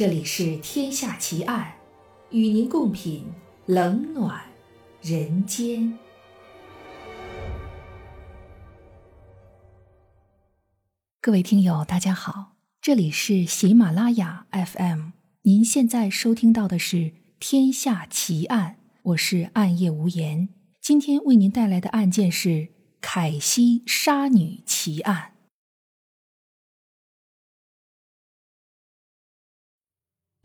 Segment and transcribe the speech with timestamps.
[0.00, 1.74] 这里是《天下奇案》，
[2.34, 3.26] 与您共品
[3.66, 4.40] 冷暖
[5.02, 5.98] 人间。
[11.20, 15.10] 各位听友，大家好，这里是喜马拉雅 FM，
[15.42, 16.96] 您现在收听到的是
[17.38, 20.48] 《天下奇案》，我是暗夜无言。
[20.80, 22.68] 今天为您带来的案件是
[23.02, 25.32] 凯西杀女奇案。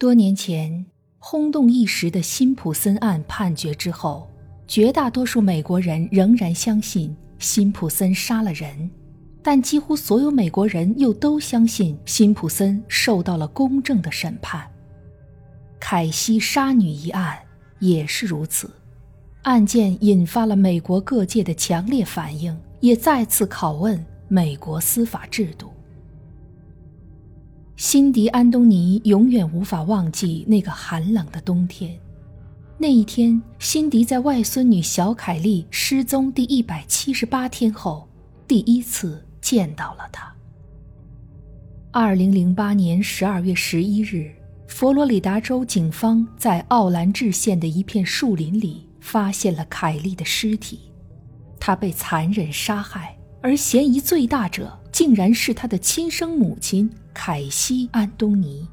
[0.06, 0.86] 多年前，
[1.18, 4.30] 轰动一时的辛普森案判决之后，
[4.68, 8.88] 绝大多数美国人仍然相信辛普森杀了人，
[9.42, 14.70] 但几乎所有美国人又都相信辛普森受到了公正的审判。
[15.80, 17.40] 凯西杀女一案
[17.80, 18.70] 也是如此，
[19.42, 25.72] 案件引发了美国各界的强烈反应，也再次拷问美国司法制度。
[27.88, 31.96] 辛迪·安东尼永远无法忘记那个寒冷的冬天。
[32.80, 38.10] 那一天，辛迪在外孙女小凯莉失踪第一百七十八天后，
[38.48, 40.34] 第一次见到了她。
[41.92, 44.34] 二零零八年十二月十一日，
[44.68, 50.92] 佛罗里达州警方在奥兰治县的一片树林里发现了凯莉的尸体，
[51.60, 56.90] 她被残忍杀害，而嫌疑最大者竟然是他的亲生母亲。
[57.14, 58.66] 凯西·安东尼，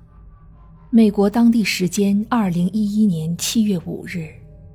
[0.89, 4.29] 美国当地时间二零一一年七月五日，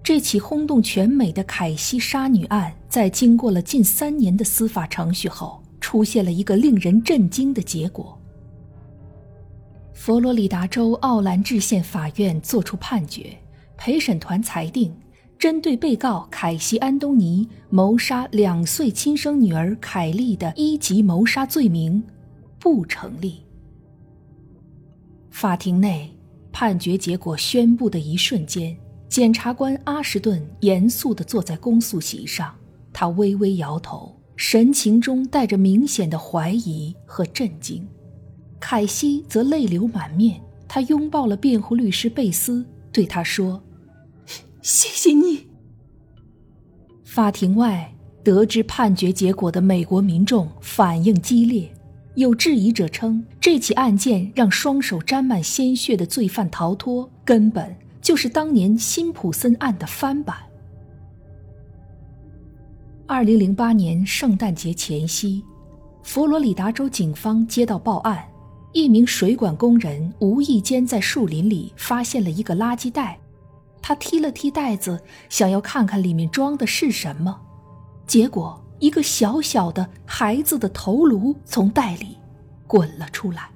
[0.03, 8.19] 这起轰动全美的凯西杀女案，在经过了近三年的司法程序后，出现了一个令人震惊的结果。
[9.93, 13.37] 佛罗里达州奥兰治县法院作出判决，
[13.77, 14.93] 陪审团裁定，
[15.39, 22.03] 针对被告凯西·安东尼谋杀两岁亲生女儿凯莉的一级谋杀罪名，
[22.59, 23.43] 不成立。
[25.29, 26.09] 法庭内，
[26.51, 28.75] 判决结果宣布的一瞬间，
[29.07, 32.55] 检察官阿什顿严肃地坐在公诉席上，
[32.91, 37.87] 他微微摇头，神情中带着明显的怀疑和震惊。
[38.59, 43.61] 凯西则泪流满面，他拥抱了辩护律师贝斯，对他说
[44.67, 45.47] ：“谢谢你。”
[47.05, 51.73] 法庭外，得知判决结果的美国民众反应激烈。
[52.15, 60.35] 有质疑者称，这起案件让双手沾满鲜血的罪犯逃脱，根本就是当年辛普森案的翻版。
[63.05, 65.41] 二零零八年圣诞节前夕，
[66.03, 68.21] 佛罗里达州警方接到报案，
[68.73, 73.17] 一名水管工人无意间在树林里发现了一个垃圾袋，
[73.87, 77.39] 他踢了踢袋子，想要看看里面装的是什么，
[78.05, 78.61] 结果。
[78.79, 82.17] 一个小小的孩子的头颅从袋里
[82.67, 83.49] 滚了出来。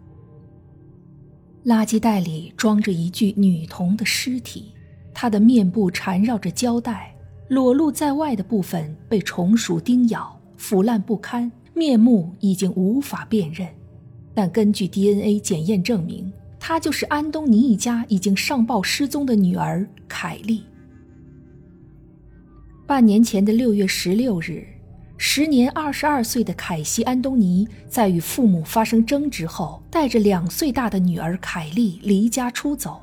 [1.66, 4.74] 垃圾袋里装着一具女童的尸体，
[5.14, 7.14] 她的面部缠绕着胶带，
[7.50, 13.68] 裸露在外的部分被虫鼠叮咬，腐烂不堪，面目已经无法辨认。
[14.34, 16.32] 但根据 DNA 检验证明，
[16.64, 20.64] 她就是安东尼一家已经上报失踪的女儿凯莉。
[22.86, 24.64] 半年前的六月十六日。
[25.24, 33.00] 时年二十二岁的凯西·安东尼在与父母发生争执后，带着两岁大的女儿凯莉离家出走。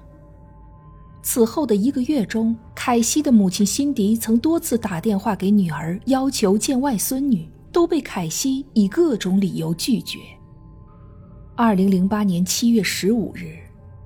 [1.23, 10.19] 此后的一个月中，凯西的母亲辛迪曾多次打电话给女儿，要求见外孙女，都被凯西以各种理由拒绝。
[11.61, 13.59] 二零零八年七月十五日，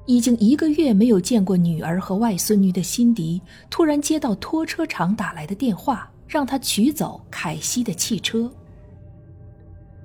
[0.07, 6.11] 已经一个月没有见过女儿和外孙女的辛迪，突然接到拖车厂打来的电话。
[6.27, 8.51] 让他取走凯西的汽车。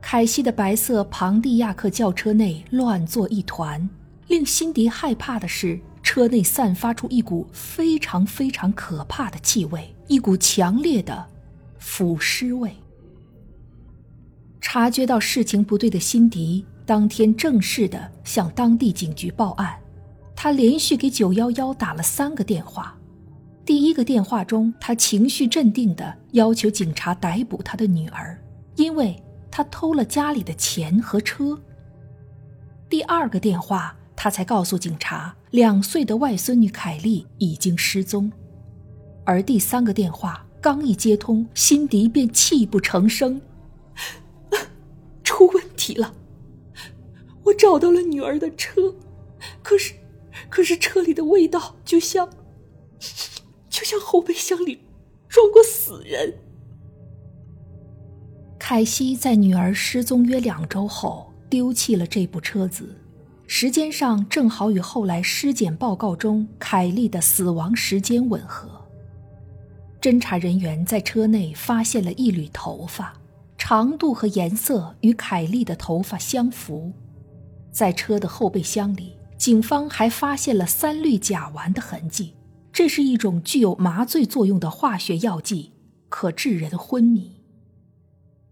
[0.02, 3.90] 凯西的白色庞蒂亚克轿车内乱作一团，
[4.28, 11.26] 令辛迪害怕的是，车内散发出一股非常非常可怕的气味，一股强烈的
[11.80, 12.70] 腐尸味。
[14.60, 19.78] 察觉到事情不对的辛迪，当天正式的向当地警局报案。
[20.34, 22.96] 他连续给九幺幺打了三个电话。
[23.66, 28.40] 第一个电话中，他情绪镇定的要求警察逮捕他的女儿，
[28.78, 31.60] 因为他偷了家里的钱和车。
[32.88, 38.32] 第二个电话，他才告诉警察，两岁的外孙女凯莉已经失踪。
[39.26, 43.42] 而第三个电话刚一接通，辛迪便泣不成声
[45.26, 46.14] ：“出问题了！
[47.48, 48.96] 我找到了女儿的车，
[49.64, 49.94] 可是，
[50.50, 52.30] 可是车里的味道就像……”
[53.70, 54.82] 就像后备箱里
[55.30, 56.34] 装过死人。
[58.58, 62.96] 凯西在女儿失踪约两周后丢弃了这部车子，
[63.46, 68.68] 时间上正好与后来尸检报告中凯莉的死亡时间吻合。
[70.02, 73.14] 侦查人员在车内发现了一缕头发，
[73.60, 76.92] 长度和颜色与凯莉的头发相符。
[77.72, 82.34] 在车的后备箱里，警方还发现了三氯甲烷的痕迹，
[82.72, 85.74] 这是一种具有麻醉作用的化学药剂，
[86.10, 87.42] 可致人昏迷。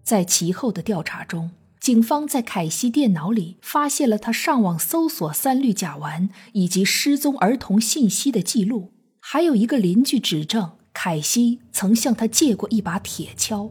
[0.04, 10.72] 在其后的调查中，警方在凯西电脑里发现了他上网搜索三氯甲烷以及失踪儿童信息的记录，还有一个邻居指证。
[10.94, 13.70] 凯西曾向他借过一把铁锹。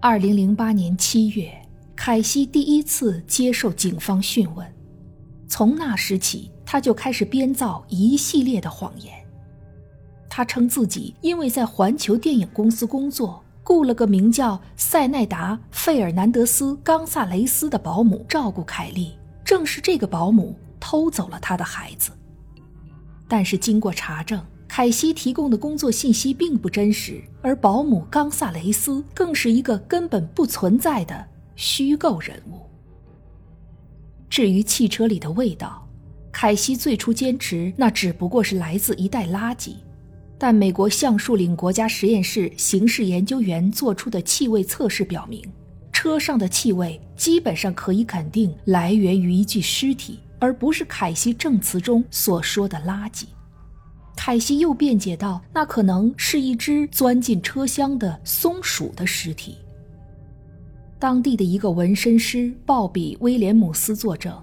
[0.00, 1.63] 二零零八年七月，
[2.06, 4.74] 凯西第一次接受警方讯问，
[5.48, 9.14] 从那时起，他就开始编造一系列的谎言。
[10.28, 22.10] 他称自己因为在环球电影公司工作，雇了个名叫塞奈达·费尔南德斯·冈萨雷斯的保姆照顾凯莉，正是这个保姆偷走了他的孩子。
[23.26, 24.44] 但是经过查证。
[24.68, 31.24] 凯西提供的工作信息并不真实，而保姆冈萨雷斯更是一个根本不存在的
[31.56, 32.60] 虚构人物。
[34.28, 35.88] 至于汽车里的味道，
[36.32, 39.76] 凯西最初坚持那只不过是来自一袋垃圾，
[40.36, 45.40] 但美国橡树岭国家实验室刑事研究员做出的气味测试表明，
[45.92, 53.26] 车上的气味基本上可以肯定来源于一具尸体，而不是凯西证词中所说的垃圾。
[54.16, 59.58] 凯西又辩解道：“那可能是一只钻进车厢的松鼠的尸体。”
[61.04, 64.34] 当地的一个纹身师鲍比·威廉姆斯作证：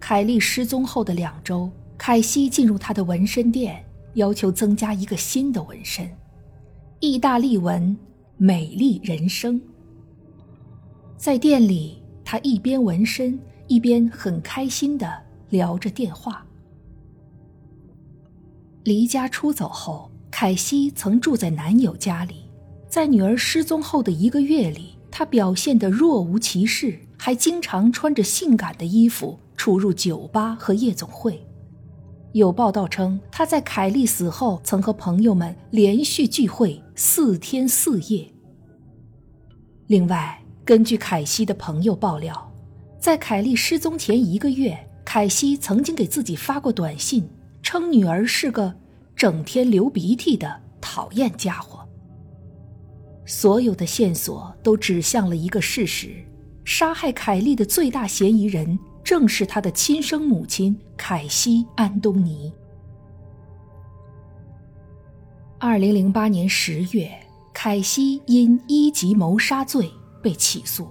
[0.00, 3.84] 凯莉失踪后的两周，凯西进入他的纹身店，
[4.14, 6.10] 要求增加一个新的纹身——
[6.98, 7.96] 意大利文
[8.36, 9.60] “美丽人生”。
[11.16, 13.38] 在店里，他一边纹身，
[13.68, 15.08] 一边很开心地
[15.50, 16.44] 聊着电话。
[18.82, 22.50] 离家出走后，凯西曾住在男友家里。
[22.88, 31.44] 在女儿失踪后的一个月里，他表现得若无其事，还经常穿着性感的衣服出入酒吧和夜总会。
[32.34, 38.32] 有报道称，他在凯莉死后曾和朋友们连续聚会四天四夜。
[39.88, 42.54] 另外，根据凯西的朋友爆料，
[43.00, 47.28] 在凯莉失踪前一个月，凯西曾经给自己发过短信。
[47.60, 48.72] 称女儿是个
[49.16, 51.77] 整天流鼻涕的讨厌家伙。
[53.28, 56.24] 所有的线索都指向了一个事实：
[56.64, 62.50] 杀害凯莉的最大嫌疑人正是她的亲生母亲凯西·安东尼。
[65.58, 67.12] 二零零八年十月，
[67.52, 69.90] 凯西因一级谋杀罪
[70.22, 70.88] 被起诉。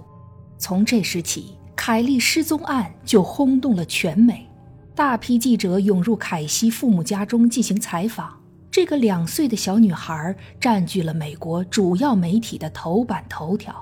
[0.58, 4.46] 从这时起，凯莉失踪案就轰动了全美。
[4.94, 8.32] 大批记者涌入凯西父母家中进行采访。
[8.78, 13.74] 这个两岁的小女孩占据了美国主要媒体的头版头条。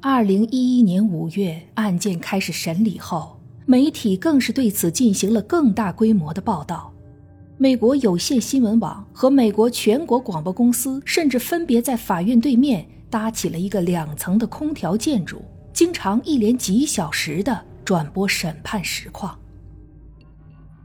[0.00, 6.92] 二零一一年五月，案件开始审理后，媒体更是对此进行了更大规模的报道。
[7.56, 15.40] 美国有线新闻网和美国全国广播公司甚至分别在法院对面搭起了一个两层的空调建筑，
[15.72, 17.64] 经常一连几小时的。
[17.84, 19.38] 转播审判实况。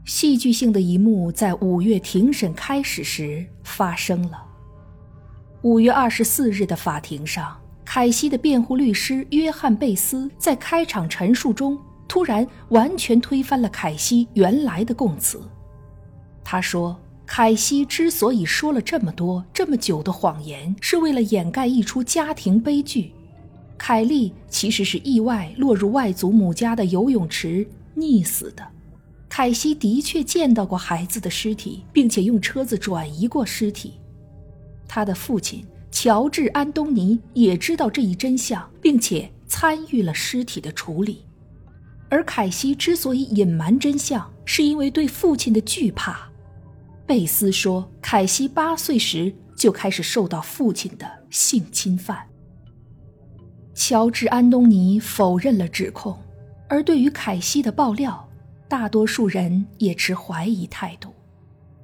[0.04, 4.44] 戏剧性的一幕在五月庭审开始时发生了。
[5.62, 15.40] 五月二十四日的法庭上，凯西的辩护律师约翰贝斯在开场陈述中突然完全推翻了凯西原来的供词。
[16.44, 16.94] 他说，
[17.24, 23.10] 凯西之所以说了这么多这么久的谎言，是为了掩盖一出家庭悲剧。
[23.78, 28.62] 凯莉其实是意外落入外祖母家的游泳池溺死的。
[29.36, 33.94] 凯西的确见到过孩子的尸体，并且用车子转移过尸体。
[34.86, 41.24] 他的父亲乔治·安东尼也知道这一真相，并且参与了尸体的处理。
[42.08, 46.30] 而凯西之所以隐瞒真相，是因为对父亲的惧怕。
[47.04, 52.24] 贝斯说，凯西八岁时就开始受到父亲的性侵犯。
[53.74, 56.16] 乔治·安东尼否认了指控，
[56.68, 58.28] 而对于凯西的爆料，
[58.68, 61.12] 大多数人也持怀疑态度。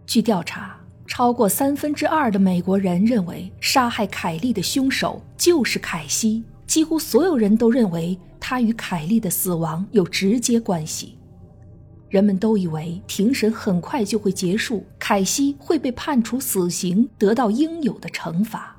[0.07, 11.17] 据调查，超过三分之二的美国人认为杀害凯莉的凶手就是凯西，几乎所有人都认为他与凯莉的死亡有直接关系。
[12.09, 18.77] 人们都以为庭审很快就会结束，凯西会被判处死刑，得到应有的惩罚。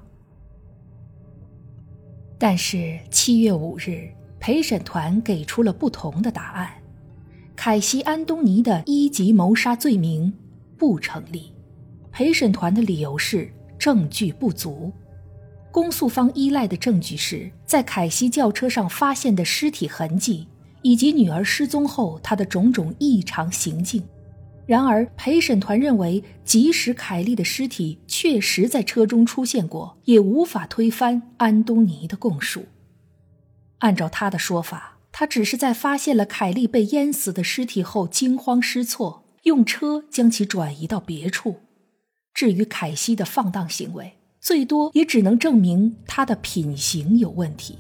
[2.38, 6.70] 但是七月五日，陪审团给出了不同的答案：
[7.56, 10.34] 凯西·安东尼的一级谋杀罪名
[10.78, 11.54] 不成立。
[12.12, 14.92] 陪审团的理由是证据不足。
[15.72, 20.48] 公诉方依赖的证据是在凯西轿车上发现的尸体痕迹，
[20.82, 24.04] 以及女儿失踪后她的种种异常行径。
[24.66, 32.66] 然而，陪审团认为，即使凯莉的尸体确实在车中出现过，也无法推翻安东尼的供述。
[33.80, 41.58] 按照他的说法，他只是在发现了凯莉被淹死的尸体后惊慌失措，用车将其转移到别处。
[42.34, 47.78] 至于凯西的放荡行为，最多也只能证明他的品行有问题。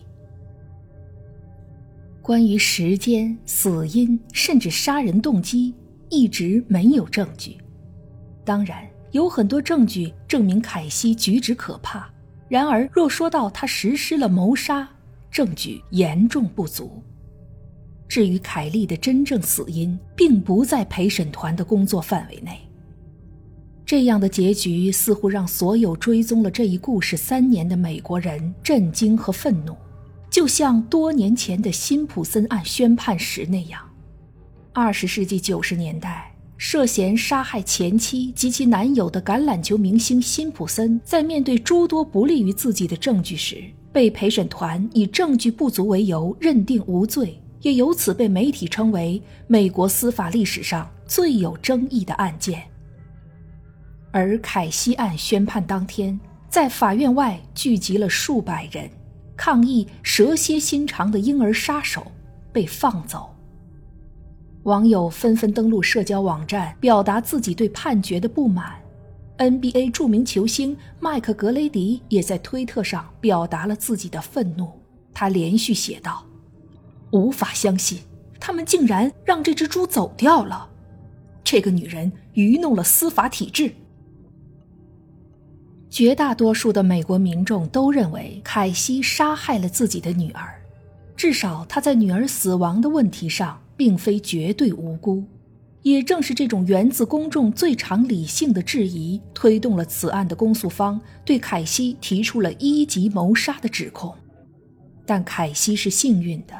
[2.21, 5.73] 关于时间、死因，甚至杀人动机，
[6.11, 7.57] 一直没有证据。
[8.45, 12.07] 当然，有很多证据证明凯西举止可怕。
[12.47, 14.87] 然而，若说到他实施了谋杀，
[15.31, 17.01] 证据严重不足。
[18.11, 22.59] 至于凯莉的真正死因，并不在陪审团的工作范围内。
[23.85, 29.73] 这样的结局似乎让所有追踪了这一故事三年的美国人震惊和愤怒，
[30.29, 33.81] 就像多年前的辛普森案宣判时那样。
[34.73, 43.63] 二十世纪九十年代，涉嫌杀害前妻及其男友的橄榄球明星辛普森，在面对诸多不利于自己的证据时，
[43.93, 52.63] 被陪审团以证据不足为由认定无罪，也由此被媒体称为美国司法历史上最有争议的案件。
[54.11, 58.89] 而凯西案宣判当天，在法院外聚集了数百人，
[59.37, 62.11] 抗议蛇蝎心肠的婴儿杀手
[62.51, 63.33] 被放走。
[64.63, 68.79] 网友纷纷登录社交网站，表达自己对判决的不满。
[69.37, 74.69] NBA 著名球星麦克格雷迪也在推特上表达了自己的愤怒。
[75.13, 76.23] 他连续写道
[77.11, 77.99] ：“无法相信，
[78.39, 80.69] 他们竟然让这只猪走掉了！
[81.43, 83.73] 这个女人愚弄了司法体制。”
[85.89, 90.61] 绝大多数的美国民众都认为凯西杀害了自己的女儿，
[91.17, 95.23] 至少他在女儿死亡的问题上并非绝对无辜。
[95.81, 104.13] 也正是这种源自公众最常理性的质疑，推动了此案的公诉方对凯西提出了一级谋杀的指控。
[105.05, 106.53] 但凯西是幸运的，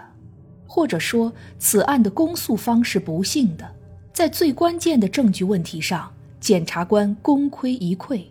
[0.73, 3.69] 或者说此案的公诉方是不幸的，
[4.13, 6.09] 在最关键的证据问题上，
[6.39, 8.23] 检察官功亏一篑。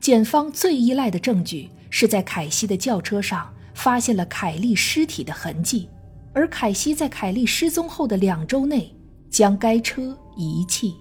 [0.00, 5.86] 检方最依赖的证据是在凯西的轿车上发现了凯莉尸体的痕迹，
[6.32, 8.90] 而凯西在凯莉失踪后的两周内
[9.28, 10.94] 将该车遗弃。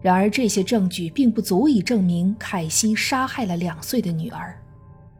[0.00, 4.58] 然而，这些证据并不足以证明凯西杀害了两岁的女儿。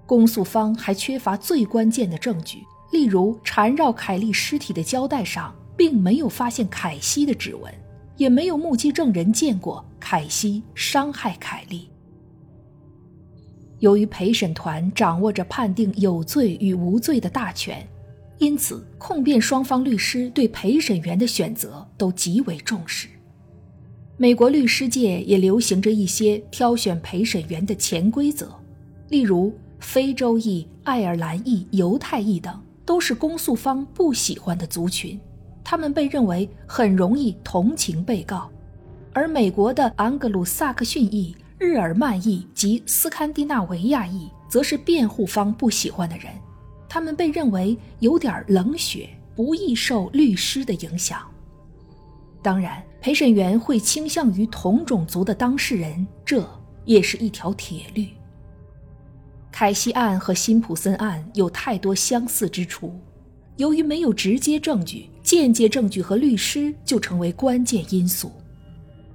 [0.07, 2.63] 公诉方还缺乏最关键的证据，
[2.95, 7.75] 例如缠绕凯莉尸体的胶带上并没有发现凯西的指纹，
[8.17, 11.89] 也没有目击证人见过凯西伤害凯莉。
[13.81, 17.85] 由于陪审团掌握着判定有罪与无罪的大权，
[18.39, 23.09] 因此控辩双方律师对陪审员的选择都极为重视。
[24.17, 28.55] 美国律师界也流行着一些挑选陪审员的潜规则，
[29.09, 35.21] 例如非洲裔、爱尔兰裔、犹太裔等都是公诉方不喜欢的族群，
[35.63, 38.51] 他们被认为很容易同情被告，
[39.13, 41.35] 而美国的安格鲁萨克逊裔。
[41.57, 46.27] 日耳曼裔及斯堪的纳维亚裔则是辩护方不喜欢的人，
[46.89, 51.23] 他们被认为有点冷血，不易受律师的影响。
[52.43, 56.47] 当然，陪审员会倾向于同种族的当事人，这
[56.85, 58.09] 也是一条铁律。
[59.57, 62.93] 凯西案和辛普森案有太多相似之处，
[63.57, 68.33] 由于没有直接证据，间接证据和律师就成为关键因素。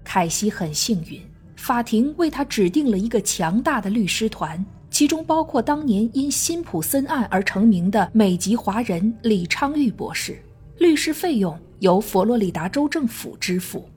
[0.01, 1.21] 凯西很幸运。
[1.57, 10.41] 法庭为他指定了一个强大的律师团，其中包括当年因辛普森案而成名的美籍华人李昌钰博士。
[10.77, 13.89] 律师费用由佛罗里达州政府支付。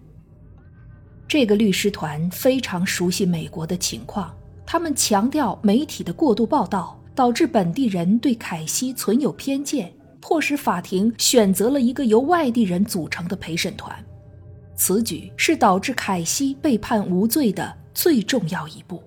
[1.28, 4.34] 这个律师团非常熟悉美国的情况，
[4.72, 13.94] 他们强调媒体的过度报道导致本地人对凯西存有偏见，迫使法庭选择了一个由外地人组成的陪审团。
[14.74, 19.02] 此举是导致凯西被判无罪的最重要一步。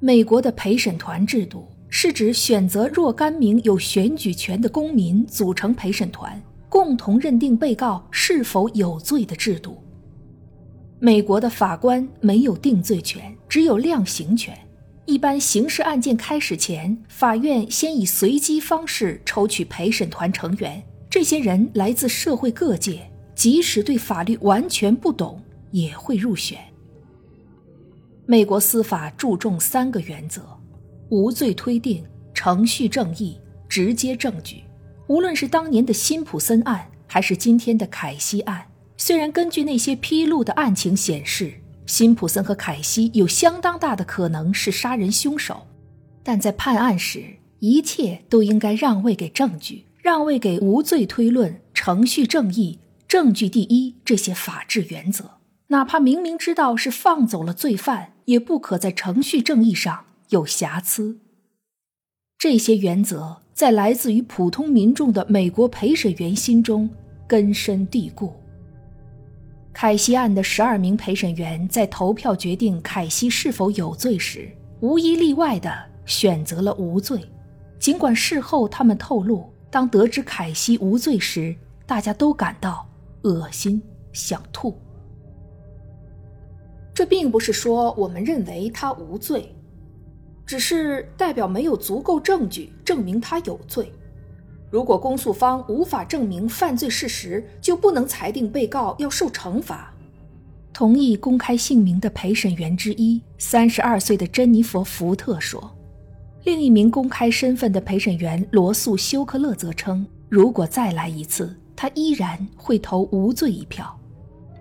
[0.00, 9.82] 美国的陪审团制度是指选择若干名有选举权的公民组成陪审团，共同认定被告是否有罪的制度。
[11.00, 14.58] 美国的法官没有定罪权，只有量刑权，
[15.06, 20.82] 一般刑事案件开始前，法院先以随机方式抽取陪审团成员。
[21.08, 25.40] 这些人来自社会各界，即使对法律完全不懂，
[25.70, 26.58] 也会入选。
[28.26, 30.42] 美国司法注重三个原则：
[31.10, 33.38] 无罪推定、程序正义、
[33.68, 34.64] 直接证据。
[35.06, 38.66] 无论是当年的辛普森案，还是今天的凯西案，
[39.00, 41.54] 虽然根据那些披露的案情显示，
[41.86, 45.68] 辛普森和凯西有相当大的可能是杀人凶手，
[46.24, 55.38] 但在判案时，一切都应该让位给证据，让位给无罪推论、程序正义、证据第一这些法治原则。
[55.68, 61.20] 哪怕明明知道是放走了罪犯，也不可在程序正义上有瑕疵。
[62.36, 66.90] 这些原则在来自于普通民众的美国陪审员心中
[67.28, 68.32] 根深蒂固。
[69.80, 75.72] 凯西案的十二名陪审员在投票决定凯西是否有罪时，无一例外地
[76.04, 77.24] 选择了无罪。
[77.78, 81.54] 尽管事后他们透露，当得知凯西无罪时，
[81.86, 82.88] 大家都感到
[83.22, 83.80] 恶心，
[84.12, 84.76] 想吐。
[86.92, 89.54] 这并不是说我们认为他无罪，
[90.44, 93.92] 只是代表没有足够证据证明他有罪。
[94.70, 99.92] 如果公诉方无法证明犯罪事实，就不能裁定被告要受惩罚。
[100.72, 105.74] 同意公开姓名的陪审员之一，三十二岁的珍妮佛·福特说。
[106.44, 113.98] 另一名公开身份的陪审员罗素·休克勒则称，如果再来一次，他依然会投无罪一票。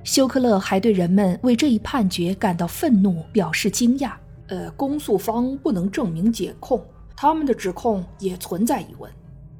[0.04, 4.14] 休克勒还对人们为这一判决感到愤怒表示惊讶。
[4.48, 6.82] 呃，公诉方不能证明检控，
[7.16, 9.12] 他们的指控也存在疑问。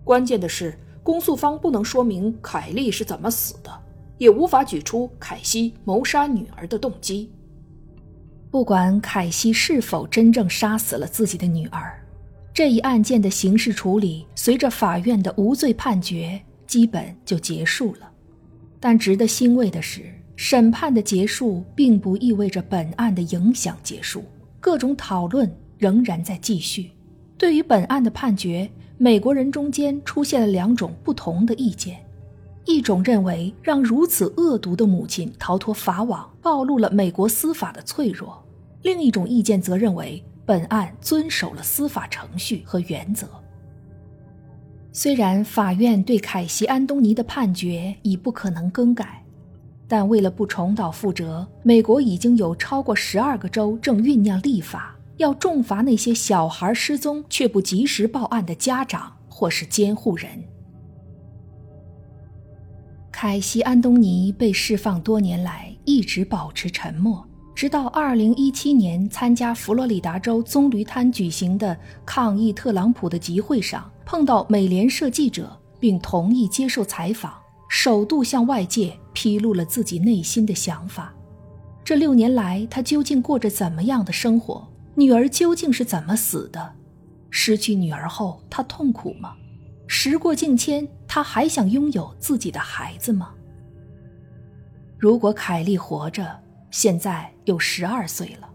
[0.08, 0.74] 关键的是，
[1.04, 3.70] 公诉方不能说明凯莉是怎么死的，
[4.18, 7.30] 也无法举出凯西谋杀女儿的动机。
[8.50, 12.02] 不管凯西是否真正杀死了自己的女儿，
[12.54, 18.10] 这一案件的刑事处理随着法院的无罪判决基本就结束了。
[18.80, 20.04] 但值得欣慰的是，
[20.38, 24.24] 审判的结束并不意味着本案的影响结束，
[24.62, 26.92] 各种讨论仍然在继续。
[27.38, 28.72] 对于本案的判决。
[29.00, 32.04] 美国人中间出现了两种不同的意见，
[32.66, 38.30] 一种认为让如此恶毒的母亲逃脱法网，暴露了美国司法的脆弱；
[38.82, 43.28] 另一种意见则认为本案遵守了司法程序和原则。
[44.92, 49.24] 虽然法院对凯西·安东尼的判决已不可能更改，
[49.88, 54.97] 但为了不重蹈覆辙，美国已经有超过十二个州正酝酿立法。
[55.18, 60.30] 要重罚那些小孩失踪却不及时报案的家长或是监护人。
[63.12, 71.76] 凯西·安东尼被释放多年来一直保持沉默，直到2017年参加佛罗里达州棕榈滩举行的
[72.06, 77.34] 抗议特朗普的集会上，碰到美联社记者，并同意接受采访，
[77.68, 81.12] 首度向外界披露了自己内心的想法。
[81.84, 84.68] 这六年来，他究竟过着怎么样的生活？
[84.98, 86.74] 女儿究竟是怎么死的？
[87.30, 89.36] 失去女儿后，她痛苦吗？
[89.86, 93.34] 时过境迁，他还想拥有自己的孩子吗？
[94.98, 96.38] 如果凯莉活着，
[96.72, 98.50] 现在有十二岁了，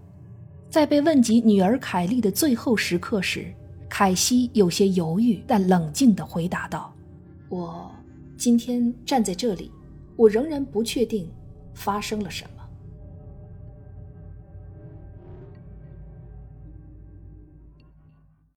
[0.69, 3.55] 在被问及女儿凯莉的最后时刻时，
[3.89, 6.93] 凯西有些犹豫，但冷静地回答道
[7.49, 7.91] ：“我
[8.37, 9.71] 今天站在这里，
[10.17, 11.31] 我仍然不确定
[11.73, 12.62] 发生了什么。”